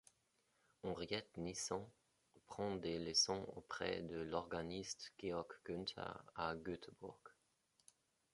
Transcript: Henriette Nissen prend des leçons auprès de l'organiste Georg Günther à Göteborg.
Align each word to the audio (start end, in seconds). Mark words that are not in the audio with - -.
Henriette 0.81 1.37
Nissen 1.37 1.85
prend 2.47 2.75
des 2.77 2.97
leçons 2.97 3.43
auprès 3.55 4.01
de 4.01 4.17
l'organiste 4.17 5.13
Georg 5.19 5.51
Günther 5.63 6.23
à 6.35 6.55
Göteborg. 6.55 7.19